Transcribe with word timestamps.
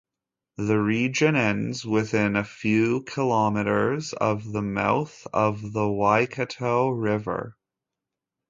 The 0.57 0.79
region 0.79 1.35
ends 1.35 1.85
within 1.85 2.35
a 2.35 2.43
few 2.43 3.03
kilometres 3.03 4.13
of 4.13 4.51
the 4.51 4.63
mouth 4.63 5.27
of 5.31 5.73
the 5.73 5.87
Waikato 5.87 6.89
River. 6.89 7.55